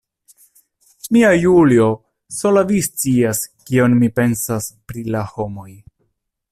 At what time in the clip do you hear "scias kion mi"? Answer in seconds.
2.87-4.13